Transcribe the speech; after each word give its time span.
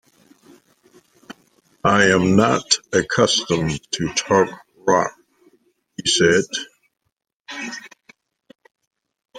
'I 1.83 2.03
am 2.05 2.35
not 2.35 2.65
accustomed 2.91 3.79
to 3.91 4.07
talk 4.15 4.49
rot,' 4.77 5.13
he 6.03 6.09
said. 6.09 6.45